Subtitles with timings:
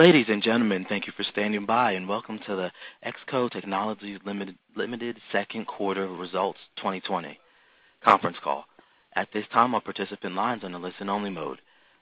[0.00, 2.72] Ladies and gentlemen, thank you for standing by, and welcome to the
[3.04, 4.18] Exco Technologies
[4.74, 7.38] Limited Second Quarter Results 2020
[8.02, 8.64] conference call.
[9.14, 11.58] At this time, all participant lines are in a listen-only mode.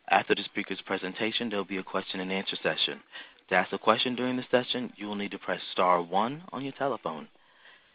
[0.08, 3.00] After the speaker's presentation, there will be a question-and-answer session.
[3.48, 6.62] To ask a question during the session, you will need to press star one on
[6.62, 7.26] your telephone.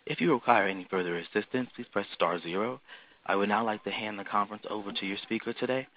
[0.06, 2.82] If you require any further assistance, please press star zero.
[3.26, 5.88] I would now like to hand the conference over to your speaker today,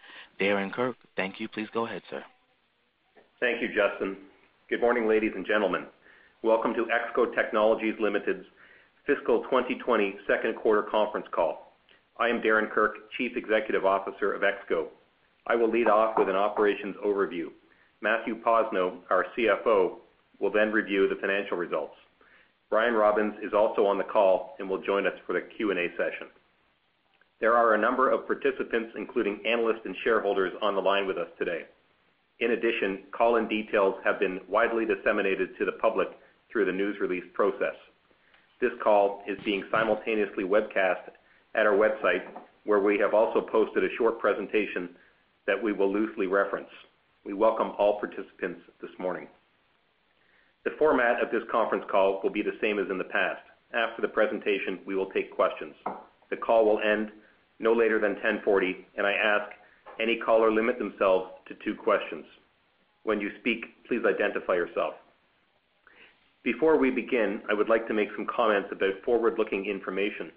[0.40, 0.94] Darren Kirk.
[1.16, 1.48] Thank you.
[1.48, 2.22] Please go ahead, sir.
[3.38, 4.16] Thank you, Justin.
[4.70, 5.84] Good morning, ladies and gentlemen.
[6.42, 8.46] Welcome to Exco Technologies Limited's
[9.06, 11.74] Fiscal 2020 Second Quarter conference call.
[12.18, 14.86] I am Darren Kirk, Chief Executive Officer of Exco.
[15.46, 17.48] I will lead off with an operations overview.
[18.00, 19.96] Matthew Posno, our CFO,
[20.40, 21.94] will then review the financial results.
[22.70, 26.28] Brian Robbins is also on the call and will join us for the Q&A session.
[27.40, 31.28] There are a number of participants, including analysts and shareholders, on the line with us
[31.38, 31.64] today.
[32.38, 36.08] In addition, call-in details have been widely disseminated to the public
[36.52, 37.74] through the news release process.
[38.60, 41.10] This call is being simultaneously webcast
[41.54, 42.24] at our website,
[42.64, 44.90] where we have also posted a short presentation
[45.46, 46.68] that we will loosely reference.
[47.24, 49.28] We welcome all participants this morning.
[50.64, 53.42] The format of this conference call will be the same as in the past.
[53.72, 55.74] After the presentation, we will take questions.
[56.28, 57.12] The call will end
[57.60, 59.52] no later than 10:40 A.M., and I ask
[60.00, 62.24] any caller limit themselves to two questions.
[63.04, 64.94] When you speak, please identify yourself.
[66.42, 70.30] Before we begin, I would like to make some comments about forward-looking information.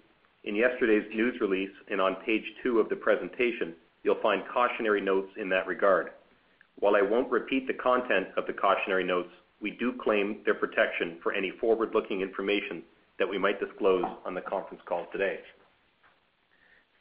[0.44, 5.28] In yesterday's news release and on page two of the presentation, you'll find cautionary notes
[5.40, 6.10] in that regard.
[6.78, 9.28] While I won't repeat the content of the cautionary notes,
[9.60, 12.82] we do claim their protection for any forward-looking information
[13.18, 15.40] that we might disclose on the conference call today.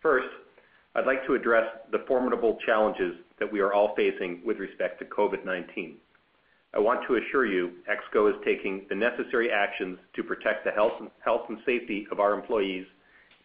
[0.02, 0.28] First,
[0.96, 5.06] I'd like to address the formidable challenges that we are all facing with respect to
[5.06, 5.96] COVID-19.
[6.74, 11.42] I want to assure you Exco is taking the necessary actions to protect the health
[11.50, 12.86] and safety of our employees,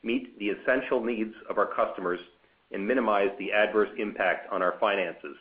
[0.03, 2.21] meet the essential needs of our customers,
[2.73, 5.37] and minimize the adverse impact on our finances.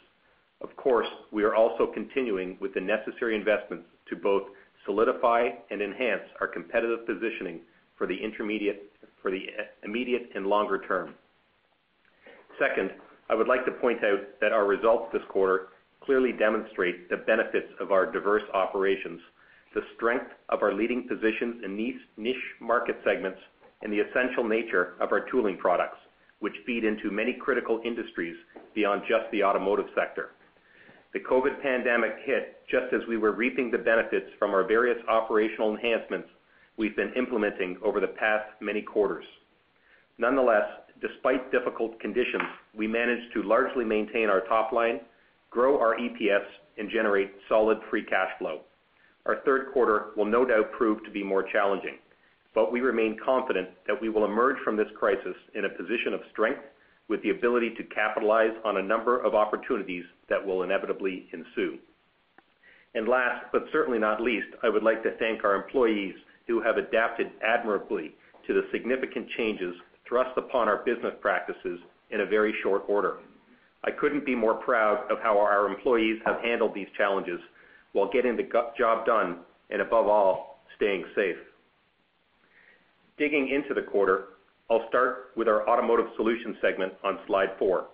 [0.61, 4.43] Of course, we are also continuing with the necessary investments to both
[4.85, 7.61] solidify and enhance our competitive positioning
[7.97, 8.23] for the
[9.83, 11.15] immediate and longer term.
[12.59, 12.91] Second,
[13.29, 15.69] I would like to point out that our results this quarter
[16.01, 19.21] clearly demonstrate the benefits of our diverse operations,
[19.73, 23.39] the strength of our leading positions in these niche market segments,
[23.81, 25.97] and the essential nature of our tooling products,
[26.39, 28.35] which feed into many critical industries
[28.75, 30.31] beyond just the automotive sector.
[31.13, 35.75] The COVID pandemic hit just as we were reaping the benefits from our various operational
[35.75, 36.27] enhancements
[36.77, 39.25] we've been implementing over the past many quarters.
[40.17, 40.65] Nonetheless,
[41.01, 42.43] despite difficult conditions,
[42.75, 44.99] we managed to largely maintain our top line,
[45.49, 46.45] grow our EPS,
[46.77, 48.61] and generate solid free cash flow.
[49.25, 51.97] Our third quarter will no doubt prove to be more challenging,
[52.53, 56.21] but we remain confident that we will emerge from this crisis in a position of
[56.31, 56.61] strength
[57.09, 61.77] with the ability to capitalize on a number of opportunities that will inevitably ensue.
[62.95, 66.15] And last, but certainly not least, I would like to thank our employees
[66.47, 68.15] who have adapted admirably
[68.47, 69.73] to the significant changes
[70.07, 71.79] thrust upon our business practices
[72.11, 73.17] in a very short order.
[73.83, 77.39] I couldn't be more proud of how our employees have handled these challenges
[77.91, 81.37] while getting the job done and, above all, staying safe.
[83.17, 84.25] Digging into the quarter,
[84.69, 87.87] I'll start with our Automotive Solutions segment on slide four.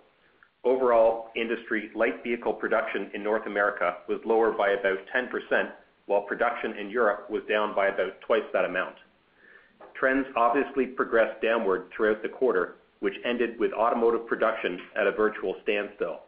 [0.64, 5.70] Overall, industry light vehicle production in North America was lower by about 10%,
[6.06, 8.96] while production in Europe was down by about twice that amount.
[9.94, 15.56] Trends obviously progressed downward throughout the quarter, which ended with automotive production at a virtual
[15.62, 16.20] standstill.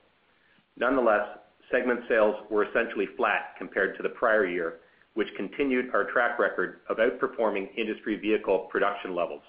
[0.76, 1.38] Nonetheless,
[1.70, 4.80] segment sales were essentially flat compared to the prior year,
[5.14, 9.42] which continued our track record of outperforming industry vehicle production levels.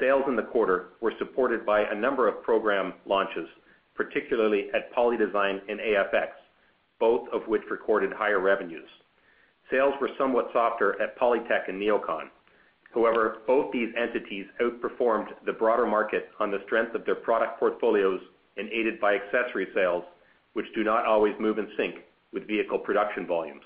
[0.00, 3.48] Sales in the quarter were supported by a number of program launches,
[3.94, 6.30] particularly at Polydesign and AFX,
[6.98, 8.88] both of which recorded higher revenues.
[9.70, 12.28] Sales were somewhat softer at Polytech and Neocon.
[12.94, 18.20] However, both these entities outperformed the broader market on the strength of their product portfolios
[18.56, 20.04] and aided by accessory sales,
[20.52, 21.96] which do not always move in sync
[22.32, 23.64] with vehicle production volumes.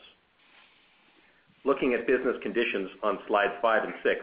[1.64, 4.20] Looking at business conditions on slides five and six,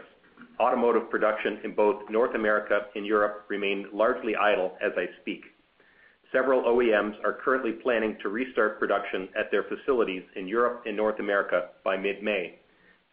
[0.58, 5.44] automotive production in both North America and Europe remain largely idle as I speak.
[6.32, 11.20] Several OEMs are currently planning to restart production at their facilities in Europe and North
[11.20, 12.58] America by mid-May.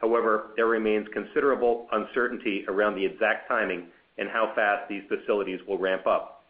[0.04, 5.78] However, there remains considerable uncertainty around the exact timing and how fast these facilities will
[5.78, 6.44] ramp up.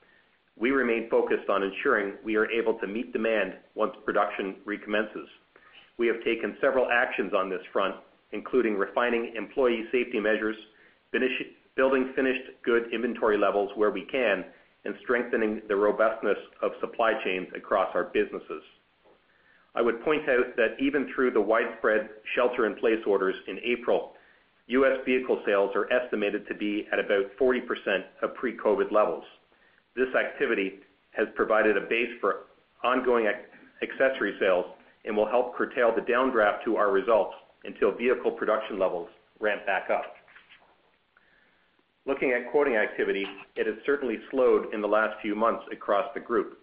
[0.58, 5.30] We remain focused on ensuring we are able to meet demand once production recommences.
[6.00, 7.94] We have taken several actions on this front,
[8.32, 10.56] including refining employee safety measures,
[11.12, 14.46] building finished good inventory levels where we can,
[14.86, 18.64] and strengthening the robustness of supply chains across our businesses.
[19.76, 24.14] I would point out that even through the widespread shelter-in-place orders in April,
[24.68, 25.00] U.S.
[25.06, 27.60] vehicle sales are estimated to be at about 40%
[28.22, 29.24] of pre-COVID levels.
[29.96, 30.80] This activity
[31.12, 32.46] has provided a base for
[32.84, 33.28] ongoing
[33.82, 34.66] accessory sales
[35.06, 37.36] and will help curtail the downdraft to our results
[37.66, 39.10] until vehicle production levels
[39.40, 40.16] ramp back up.
[42.06, 46.20] Looking at quoting activity, it has certainly slowed in the last few months across the
[46.20, 46.60] group.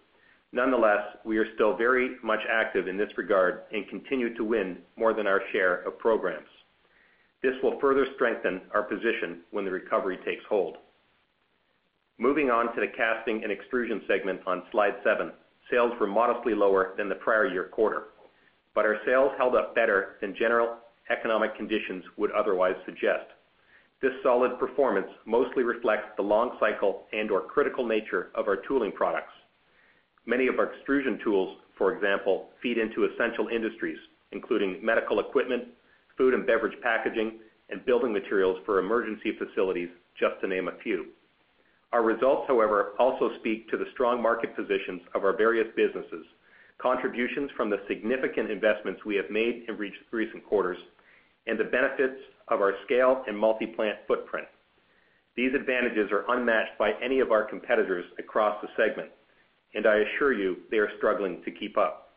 [0.53, 5.13] Nonetheless, we are still very much active in this regard and continue to win more
[5.13, 6.49] than our share of programs.
[7.41, 10.77] This will further strengthen our position when the recovery takes hold.
[12.19, 15.31] Moving on to the Casting and Extrusion segment on slide seven,
[15.71, 18.09] sales were modestly lower than the prior year quarter,
[18.75, 20.77] but our sales held up better than general
[21.09, 23.25] economic conditions would otherwise suggest.
[24.01, 29.33] This solid performance mostly reflects the long cycle and/or critical nature of our tooling products.
[30.25, 33.97] Many of our extrusion tools, for example, feed into essential industries,
[34.31, 35.63] including medical equipment,
[36.17, 37.39] food and beverage packaging,
[37.69, 39.89] and building materials for emergency facilities,
[40.19, 41.07] just to name a few.
[41.91, 46.25] Our results, however, also speak to the strong market positions of our various businesses,
[46.77, 49.77] contributions from the significant investments we have made in
[50.11, 50.77] recent quarters,
[51.47, 54.47] and the benefits of our scale and multi-plant footprint.
[55.35, 59.09] These advantages are unmatched by any of our competitors across the segment,
[59.73, 62.11] and I assure you they are struggling to keep up.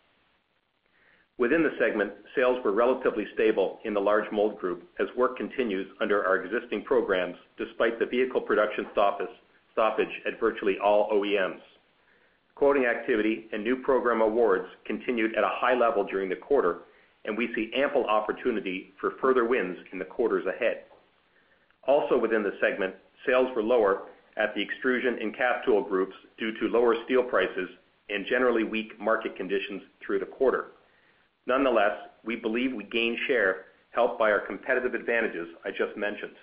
[1.36, 5.86] Within the segment, sales were relatively stable in the Large Mold Group as work continues
[6.00, 11.60] under our existing programs, despite the vehicle production stoppage at virtually all OEMs.
[12.54, 16.82] Quoting activity and new program awards continued at a high level during the quarter,
[17.24, 20.84] and we see ample opportunity for further wins in the quarters ahead.
[21.88, 22.94] Also within the segment,
[23.26, 24.02] sales were lower
[24.36, 27.68] at the Extrusion and Castool groups due to lower steel prices
[28.08, 30.72] and generally weak market conditions through the quarter.
[31.46, 36.34] Nonetheless, we believe we gained share helped by our competitive advantages I just mentioned,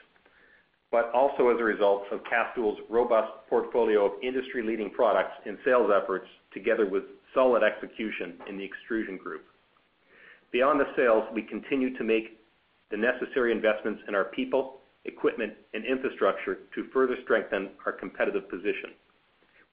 [0.92, 6.28] but also as a result of Castool's robust portfolio of industry-leading products and sales efforts,
[6.54, 7.04] together with
[7.34, 9.46] solid execution in the Extrusion Group.
[10.52, 12.40] Beyond the sales, we continue to make
[12.90, 18.92] the necessary investments in our people, equipment, and infrastructure to further strengthen our competitive position.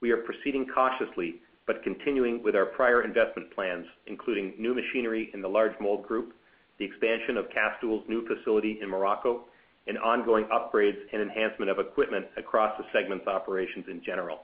[0.00, 1.36] We are proceeding cautiously,
[1.66, 6.34] but continuing with our prior investment plans, including new machinery in the Large Mold Group,
[6.78, 9.44] the expansion of Castool's new facility in Morocco,
[9.86, 14.40] and ongoing upgrades and enhancement of equipment across the segment's operations in general.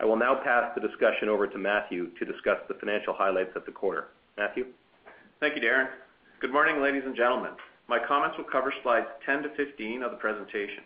[0.00, 3.64] I will now pass the discussion over to Matthew to discuss the financial highlights of
[3.64, 4.08] the quarter.
[4.36, 4.66] Matthew?
[5.38, 5.88] Thank you, Darren.
[6.40, 7.52] Good morning, ladies and gentlemen.
[7.86, 10.84] My comments will cover slides 10 to 15 of the presentation.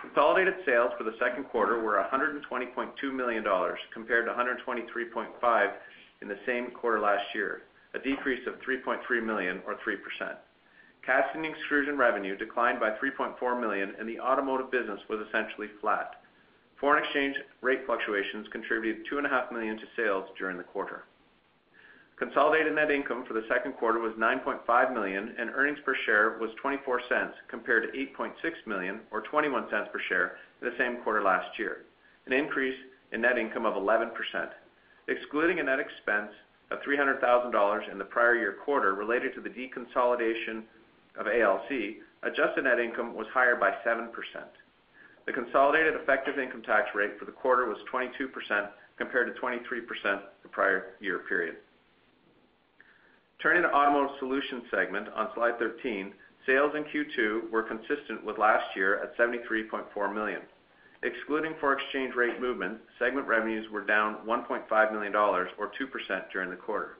[0.00, 5.72] Consolidated sales for the second quarter were 120.2 million dollars, compared to 123.5 million
[6.22, 7.62] in the same quarter last year,
[7.94, 10.36] a decrease of 3.3 million or 3%.
[11.04, 16.22] Casting and Extrusion revenue declined by 3.4 million, and the automotive business was essentially flat.
[16.80, 21.04] Foreign exchange rate fluctuations contributed 2.5 million to sales during the quarter.
[22.16, 26.50] Consolidated net income for the second quarter was 9.5 million, and earnings per share was
[26.64, 28.32] $0.24 compared to 8.6
[28.66, 31.84] million or $0.21 per share in the same quarter last year,
[32.24, 32.76] an increase
[33.12, 34.12] in net income of 11%.
[35.08, 36.32] Excluding a net expense
[36.70, 40.62] of 300,000 dollars in the prior year quarter related to the deconsolidation
[41.18, 44.08] of ALC, adjusted net income was higher by 7%.
[45.26, 49.60] The consolidated effective income tax rate for the quarter was 22%, compared to 23%
[50.42, 51.56] the prior year period.
[53.42, 56.12] Turning to Automotive Solutions segment on slide 13,
[56.46, 60.40] sales in Q2 were consistent with last year at 73.4 million.
[61.02, 66.48] Excluding foreign exchange rate movement, segment revenues were down 1.5 million dollars or 2% during
[66.48, 66.96] the quarter.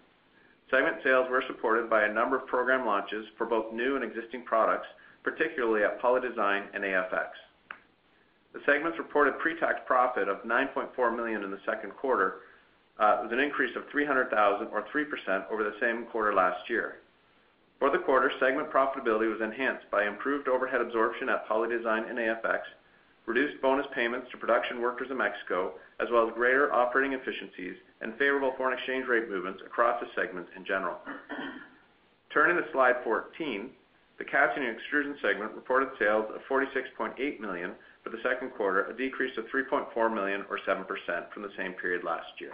[0.70, 4.42] Segment sales were supported by a number of program launches for both new and existing
[4.44, 4.88] products,
[5.22, 7.28] particularly at Polydesign and AFX.
[8.52, 12.40] The segment's reported pre-tax profit of 9.4 million in the second quarter
[12.98, 17.00] Uh, was an increase of 300,000 or 3% over the same quarter last year.
[17.78, 22.60] For the quarter, segment profitability was enhanced by improved overhead absorption at Polydesign and AFX,
[23.26, 28.16] reduced bonus payments to production workers in Mexico, as well as greater operating efficiencies and
[28.16, 30.96] favorable foreign exchange rate movements across the segments in general.
[32.32, 33.70] Turning to slide 14,
[34.18, 37.72] the Casting and Extrusion segment reported sales of 46.8 million
[38.02, 40.86] for the second quarter, a decrease of 3.4 million or 7%
[41.34, 42.52] from the same period last year.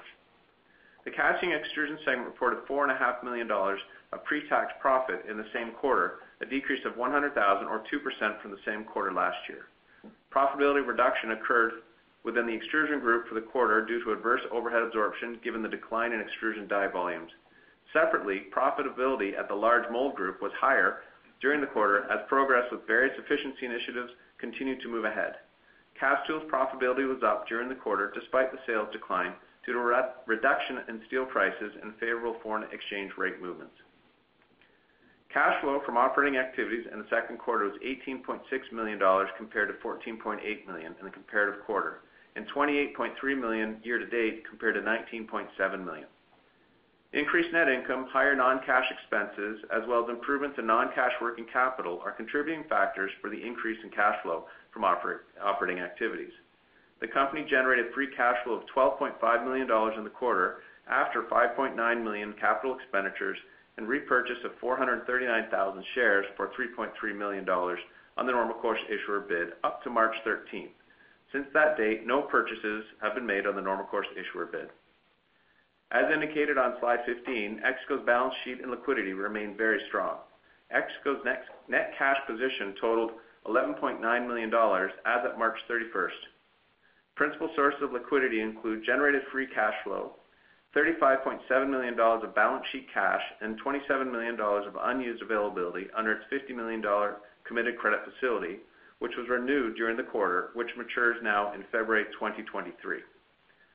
[1.04, 3.80] The Casting and Extrusion segment reported 4.5 million dollars
[4.12, 8.58] of pre-tax profit in the same quarter, a decrease of 100,000 or 2% from the
[8.64, 9.66] same quarter last year.
[10.30, 11.72] Profitability reduction occurred
[12.24, 16.12] within the extrusion group for the quarter due to adverse overhead absorption given the decline
[16.12, 17.30] in extrusion die volumes.
[17.92, 21.00] Separately, profitability at the large mold group was higher
[21.40, 25.34] during the quarter as progress with various efficiency initiatives continued to move ahead.
[25.98, 29.32] Castool's profitability was up during the quarter despite the sales decline
[29.64, 33.74] due to reduction in steel prices and favorable foreign exchange rate movements.
[35.32, 38.40] Cash flow from operating activities in the second quarter was 18.6
[38.72, 42.00] million dollars compared to 14.8 million in the comparative quarter,
[42.36, 46.06] and 28.3 million year to date compared to 19.7 million.
[47.14, 52.12] Increased net income, higher non-cash expenses, as well as improvements in non-cash working capital are
[52.12, 56.32] contributing factors for the increase in cash flow from operating activities.
[57.02, 61.74] The company generated free cash flow of 12.5 million dollars in the quarter after 5.9
[62.04, 63.36] million capital expenditures
[63.76, 67.80] and repurchase of 439,000 shares for 3.3 million dollars
[68.16, 70.70] on the normal course issuer bid up to March 13th.
[71.32, 74.68] Since that date, no purchases have been made on the normal course issuer bid.
[75.90, 80.18] As indicated on slide 15, EXCO's balance sheet and liquidity remain very strong.
[80.72, 81.24] EXCO's
[81.68, 83.10] net cash position totaled
[83.48, 86.30] 11.9 million dollars as of March 31st.
[87.14, 90.12] Principal sources of liquidity include generated free cash flow,
[90.74, 96.12] 35.7 million dollars of balance sheet cash, and 27 million dollars of unused availability under
[96.12, 98.60] its 50 million dollar committed credit facility,
[99.00, 103.00] which was renewed during the quarter, which matures now in February 2023.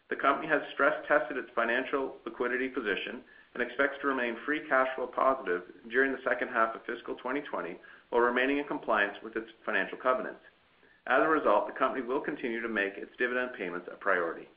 [0.09, 3.21] The company has stress tested its financial liquidity position
[3.53, 7.77] and expects to remain free cash flow positive during the second half of fiscal 2020
[8.09, 10.41] while remaining in compliance with its financial covenants.
[11.07, 14.49] As a result, the company will continue to make its dividend payments a priority.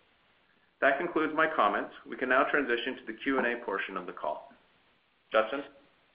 [0.80, 1.92] That concludes my comments.
[2.08, 4.52] We can now transition to the Q&A portion of the call.
[5.32, 5.62] Justin?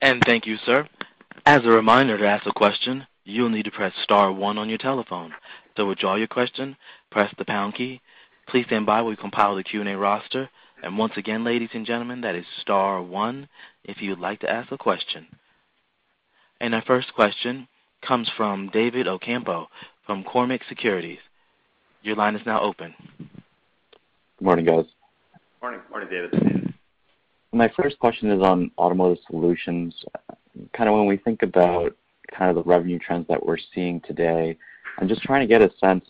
[0.01, 0.87] And thank you, sir.
[1.45, 4.77] As a reminder, to ask a question, you'll need to press star one on your
[4.77, 5.33] telephone.
[5.77, 6.75] To withdraw your question,
[7.11, 8.01] press the pound key.
[8.47, 10.49] Please stand by while we compile the Q&A roster.
[10.83, 13.47] And once again, ladies and gentlemen, that is star one
[13.85, 15.27] if you would like to ask a question.
[16.59, 17.67] And our first question
[18.05, 19.67] comes from David Ocampo
[20.05, 21.19] from Cormark Securities.
[22.03, 22.93] Your line is now open.
[23.17, 24.85] Good morning, guys.
[25.61, 25.79] Morning.
[25.89, 26.73] Morning, David.
[27.51, 29.95] My first question is on Automotive Solutions.
[30.73, 31.95] Kind of when we think about
[32.31, 34.57] kind of the revenue trends that we're seeing today,
[34.97, 36.05] I'm just trying to get a sense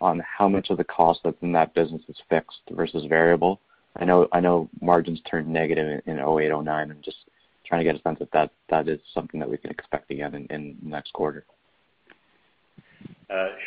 [0.00, 3.60] on how much of the cost that's in that business is fixed versus variable.
[3.96, 6.90] I know I know margins turned negative in 2008, 2009.
[6.90, 7.18] I'm just
[7.66, 10.76] trying to get a sense if that is something that we can expect again in
[10.82, 11.44] the next quarter.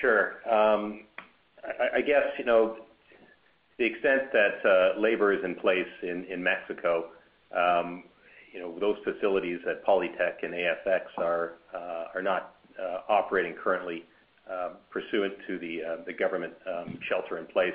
[0.02, 0.34] Sure.
[0.52, 1.02] Um,
[1.96, 2.82] I guess, you know, to
[3.78, 7.06] the extent that uh, labor is in place in Mexico,
[7.56, 8.04] um
[8.54, 14.06] you know, those facilities at Polytech and AFX uh, are not uh, operating currently
[14.92, 17.74] pursuant to the government um, shelter in place.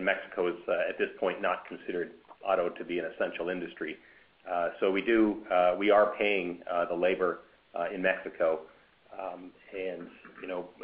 [0.00, 0.54] Mexico is,
[0.88, 3.96] at this point, not considered auto to be an essential industry.
[4.50, 7.40] Uh so we do uh we are paying the labor
[7.92, 8.60] in Mexico.
[9.12, 9.52] Um,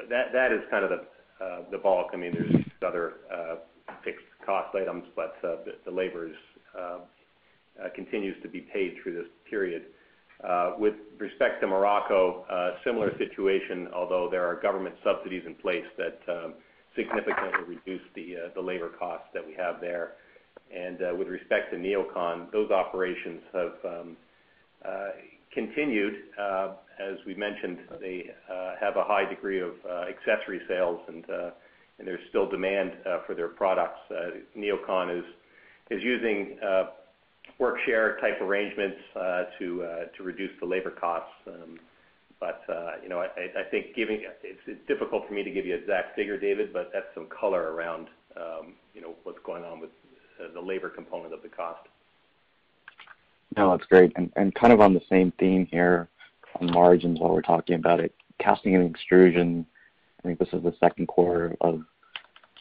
[0.08, 1.06] that is kind of the
[1.42, 2.08] uh, the bulk.
[2.12, 3.56] I mean there's other uh,
[4.04, 6.30] fixed cost items, but uh, the labor
[7.96, 9.86] continues to be paid through this period.
[10.78, 12.44] With respect to Morocco,
[12.84, 16.54] similar situation, although there are government subsidies in place that um,
[16.94, 20.12] significantly reduce the labor costs that we have there.
[20.74, 24.16] And uh with respect to NeoCon, those operations have um,
[25.52, 26.14] continued.
[26.98, 31.50] As we mentioned, they uh, have a high degree of uh, accessory sales, uh,
[31.98, 32.92] and there's still demand
[33.26, 34.00] for their products.
[34.56, 35.22] NeoCon
[35.90, 36.58] is using
[37.58, 38.98] work share type arrangements
[39.58, 41.32] to reduce the labor costs.
[41.46, 41.78] Um,
[42.40, 46.90] but I think it's difficult for me to give you an exact figure, David, but
[46.92, 48.74] that's some color around um,
[49.22, 49.90] what's going on with
[50.52, 51.86] the labor component of the cost.
[53.56, 54.14] No, that's great.
[54.14, 56.08] Kind of on the same theme here
[56.60, 59.66] margins while we're talking about it, Casting and Extrusion,
[60.18, 61.82] I think this is the second quarter of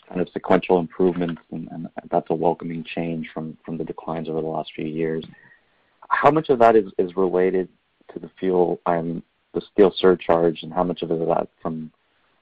[0.07, 4.71] kind of sequential improvements, and that's a welcoming change from the declines over the last
[4.75, 5.25] few years.
[6.10, 7.69] How much of that is related
[8.13, 9.21] to the fuel and
[9.53, 11.91] the steel surcharge, and how much of it is that from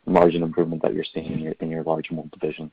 [0.05, 2.71] margin improvement that you're seeing in your large mold division?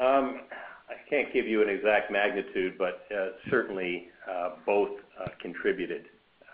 [0.00, 0.40] Um,
[0.88, 4.90] I can't give you an exact magnitude, but uh, certainly uh, both
[5.20, 6.06] uh, contributed.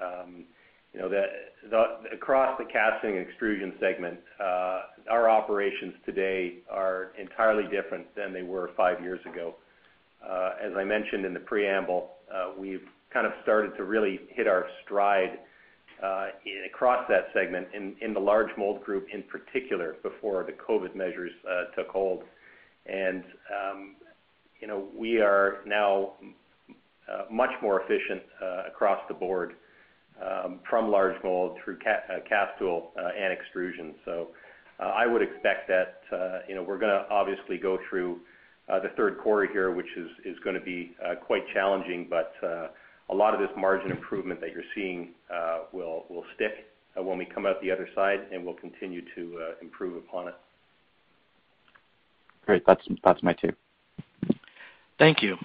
[0.03, 0.45] Um,
[2.13, 8.43] Across the casting and extrusion segment, uh, our operations today are entirely different than they
[8.43, 9.55] were five years ago.
[10.27, 14.47] Uh, as I mentioned in the preamble, uh, we've kind of started to really hit
[14.47, 15.39] our stride
[16.67, 21.33] across that segment in the large mold group in particular before the COVID measures
[21.77, 22.23] took hold.
[22.87, 23.23] And
[23.55, 23.97] um
[24.61, 26.13] you know, we are now
[27.31, 28.23] much more efficient
[28.67, 29.55] across the board
[30.21, 33.95] Um, from large mold through uh, Castool uh, and extrusion.
[34.05, 34.29] So
[34.79, 38.19] uh, I would expect that we're going to obviously go through
[38.69, 40.95] the third quarter here, which is going to be
[41.27, 45.13] quite challenging, but a lot of this margin improvement that you're seeing
[45.73, 50.29] will stick when we come out the other side, and we'll continue to improve upon
[50.29, 50.35] it.
[52.45, 52.63] Great.
[52.67, 53.53] That's my two.
[54.99, 55.39] Thank you.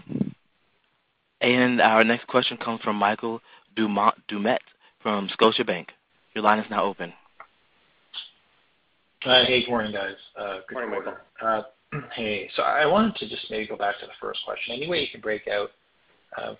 [1.41, 3.39] And our next question comes from Michael
[3.77, 4.59] Doumet
[5.01, 5.87] from Scotiabank.
[6.33, 7.13] Your line is now open.
[9.25, 10.15] Uh, hey, good morning, guys.
[10.37, 11.17] Uh, good morning, Michael.
[11.41, 12.49] Uh, hey.
[12.55, 14.75] So I wanted to just maybe go back to the first question.
[14.75, 15.71] Any way you can break out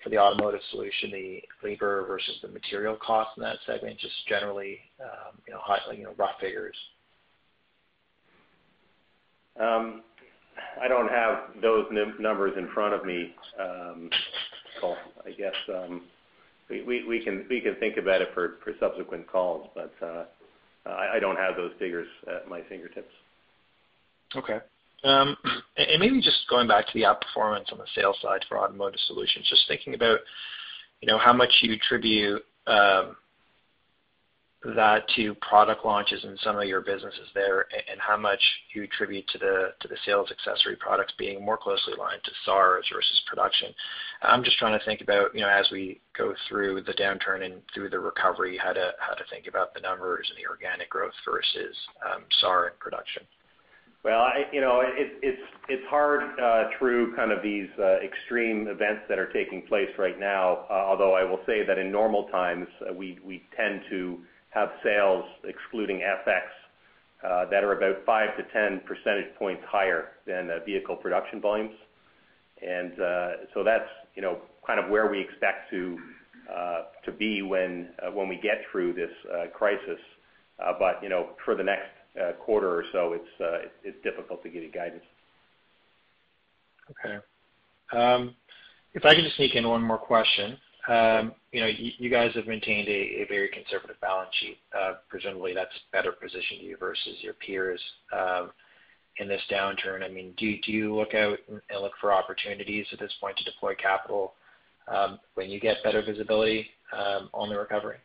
[0.02, 4.78] for the automotive solution, the labor versus the material cost in that segment, just generally
[5.00, 6.76] um, you know, rough figures?
[9.60, 10.02] Um,
[10.80, 11.86] I don't have those
[12.18, 13.34] numbers in front of me.
[13.60, 14.10] Um,
[15.24, 15.54] I guess
[16.68, 17.44] we can
[17.80, 19.92] think about it for subsequent calls, but
[20.86, 23.12] I don't have those figures at my fingertips.
[24.34, 24.58] Okay.
[25.04, 25.36] Um
[25.76, 29.46] and maybe just going back to the outperformance on the sales side for automotive solutions,
[29.48, 30.20] just thinking about
[31.20, 32.42] how much you attribute
[34.74, 38.40] that to product launches in some of your businesses there, and how much
[38.74, 43.72] you attribute to the sales accessory products being more closely aligned to SAARs versus production.
[44.22, 47.62] I'm just trying to think about, you know, as we go through the downturn and
[47.74, 48.92] through the recovery, how to
[49.30, 53.22] think about the numbers and the organic growth versus um, SAAR and production.
[54.04, 59.32] Well, you know, it's hard uh, through kind of these uh, extreme events that are
[59.32, 60.66] taking place right now.
[60.70, 64.20] Uh, although I will say that in normal times, we tend to
[64.56, 70.96] have sales excluding FX that are about five to ten percentage points higher than vehicle
[70.96, 71.74] production volumes.
[72.66, 73.88] And uh so that's
[74.66, 75.98] kind of where we expect to
[76.52, 76.82] uh,
[77.18, 80.00] be uh, when we get through this uh, crisis.
[80.58, 81.00] But
[81.44, 81.90] for the next
[82.44, 83.18] quarter or so,
[83.84, 85.04] it's difficult to give you guidance.
[86.90, 87.18] Okay.
[87.92, 88.34] Um,
[88.94, 90.56] if I could just sneak in one more question.
[90.88, 94.58] Um, you know, you guys have maintained a very conservative balance sheet.
[94.76, 97.80] Uh, presumably, that's better positioned you versus your peers
[98.12, 98.50] um,
[99.18, 100.04] in this downturn.
[100.04, 103.74] I mean, do you look out and look for opportunities at this point to deploy
[103.74, 104.34] capital
[104.86, 107.98] um, when you get better visibility on the recovery?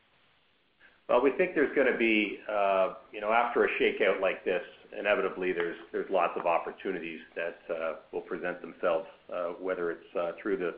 [1.08, 4.62] Well, we think there's going to be, uh you know, after a shakeout like this,
[4.98, 10.56] inevitably there's there's lots of opportunities that uh, will present themselves, uh, whether it's through
[10.58, 10.76] the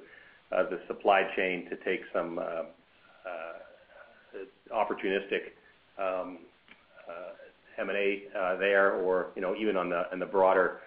[0.87, 2.65] supply chain to take some uh, uh,
[4.73, 5.53] opportunistic
[5.97, 6.39] um,
[7.07, 8.23] uh, M&A
[8.59, 10.79] there or even on the broader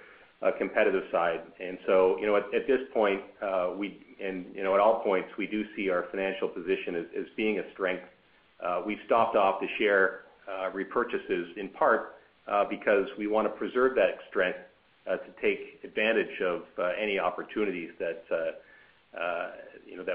[0.58, 1.40] competitive side.
[1.60, 5.90] And so, you know at at this point, and at all points, we do see
[5.90, 8.04] our financial position as being a strength.
[8.86, 10.20] We've stopped off the share
[10.74, 12.14] repurchases in part
[12.70, 14.58] because we want to preserve that strength
[15.06, 16.62] to take advantage of
[17.00, 18.24] any opportunities that
[19.14, 19.50] Uh,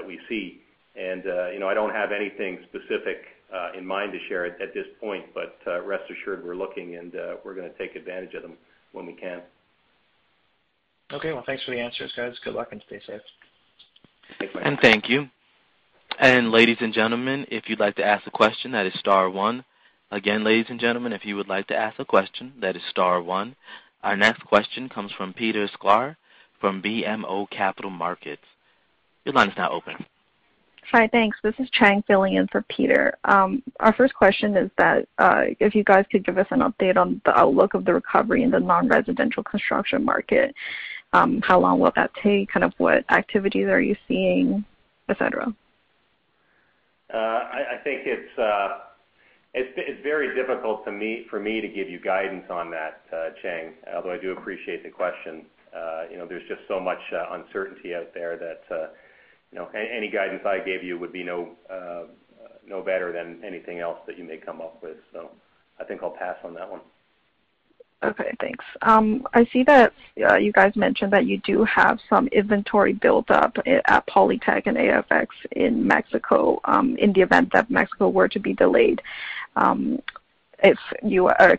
[0.06, 0.60] we see.
[0.94, 3.24] And uh you know, I don't have anything specific
[3.54, 7.12] uh, in mind to share at this point, but uh, rest assured we're looking, and
[7.44, 8.54] we're going to take advantage of them
[8.92, 9.42] when we can.
[11.12, 11.32] Okay.
[11.32, 12.34] Well, thanks for the answers, guys.
[12.44, 13.20] Good luck and stay safe.
[14.38, 14.76] Thanks, Michael.
[14.80, 15.28] Thank you.
[16.18, 19.64] And ladies and gentlemen, if you'd like to ask a question, that is star one.
[20.10, 23.22] Again, ladies and gentlemen, if you would like to ask a question, that is star
[23.22, 23.56] one.
[24.02, 26.16] Our next question comes from Peter Sklar
[26.60, 28.42] from BMO Capital Markets.
[29.24, 29.94] Your line is now open.
[30.90, 31.38] Hi, thanks.
[31.42, 33.14] This is Chang filling in for Peter.
[33.24, 36.96] Um, our first question is that uh, if you guys could give us an update
[36.96, 40.54] on the outlook of the recovery in the non-residential construction market.
[41.14, 42.50] Um, how long will that take?
[42.50, 44.64] Kind of what activities are you seeing,
[45.08, 45.54] et cetera?
[47.12, 48.78] Uh, I think it's uh,
[50.02, 53.02] very difficult for me to give you guidance on that,
[53.42, 55.46] Chang, although I do appreciate the question.
[56.28, 58.92] There's just so much uncertainty out there that
[59.74, 61.50] any guidance I gave you would be no
[62.66, 64.96] no better than anything else that you may come up with.
[65.12, 65.30] So
[65.80, 66.80] I think I'll pass on that one.
[68.04, 68.64] Okay, thanks.
[68.82, 69.92] Um, I see that
[70.28, 74.76] uh, you guys mentioned that you do have some inventory built up at Polytech and
[74.76, 79.00] AFX in Mexico um, in the event that Mexico were to be delayed.
[79.54, 80.00] Um,
[80.64, 80.78] if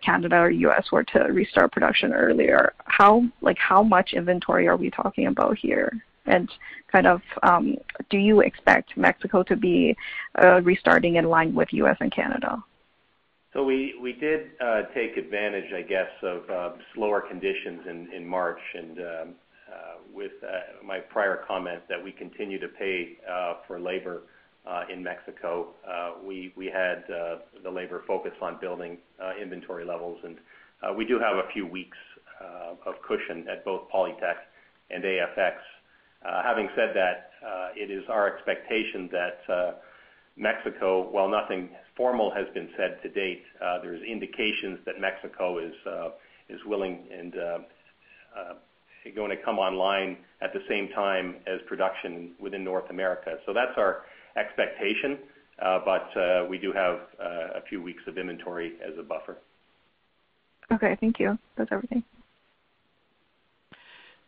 [0.02, 0.92] Canada or U.S.
[0.92, 6.04] were to restart production earlier, how much inventory are we talking about here?
[6.26, 6.50] And
[6.92, 7.76] kind of, um,
[8.10, 9.96] do you expect Mexico to be
[10.42, 11.98] uh, restarting in line with U.S.
[12.00, 12.64] and Canada?
[13.54, 19.00] So we did uh, take advantage, I guess, of uh, slower conditions in March, and
[19.00, 19.36] um,
[20.12, 20.32] with
[20.84, 23.18] my prior comment that we continue to pay
[23.68, 24.24] for labor
[24.92, 25.68] in Mexico,
[26.26, 28.98] we we had the labor focus on building
[29.40, 30.38] inventory levels, and
[30.98, 31.98] we do have a few weeks
[32.88, 34.38] of cushion at both Polytech
[34.90, 35.54] and AFX.
[36.26, 39.72] Uh, having said that, uh, it is our expectation that uh,
[40.38, 45.74] Mexico, while nothing formal has been said to date, uh, there's indications that Mexico is
[45.86, 46.10] uh,
[46.66, 47.58] willing and uh,
[49.16, 53.36] going to come online at the same time as production within North America.
[53.46, 54.04] So that's our
[54.38, 55.20] expectation,
[55.60, 56.10] but
[56.50, 59.38] we do have a few weeks of inventory as a buffer.
[60.72, 61.38] Okay, thank you.
[61.58, 62.04] That's everything.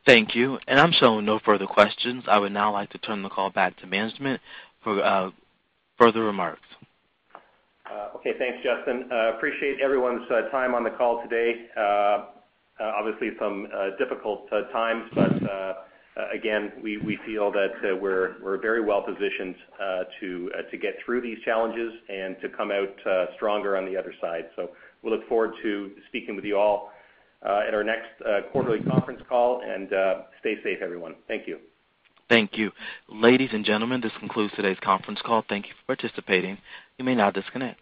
[0.05, 0.59] Thank you.
[0.67, 2.23] And I'm showing no further questions.
[2.27, 4.39] I would now like to turn the call back to management
[4.83, 5.31] for uh,
[5.97, 6.61] further remarks.
[7.89, 9.09] Uh, okay, thanks, Justin.
[9.11, 11.67] Uh, appreciate everyone's uh, time on the call today.
[11.77, 15.31] Uh, uh, obviously some difficult times, but
[16.33, 19.55] again, we feel that we're very well positioned
[20.19, 20.49] to
[20.81, 24.49] get through these challenges and to come out stronger on the other side.
[24.57, 24.71] So
[25.03, 26.91] we look forward to speaking with you all
[27.43, 31.15] at our next uh, quarterly conference call, and uh, stay safe, everyone.
[31.27, 31.59] Thank you.
[32.27, 32.71] Thank you.
[33.07, 35.43] Ladies and gentlemen, this concludes today's conference call.
[35.47, 36.57] Thank you for participating.
[36.97, 37.81] You may now disconnect.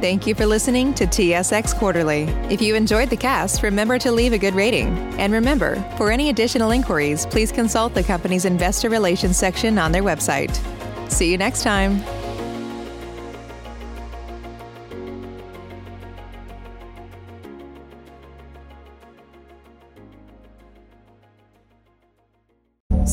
[0.00, 2.22] Thank you for listening to TSX Quarterly.
[2.52, 4.96] If you enjoyed the cast, remember to leave a good rating.
[5.18, 10.04] And remember, for any additional inquiries, please consult the company's investor relations section on their
[10.04, 10.56] website.
[11.10, 12.00] See you next time.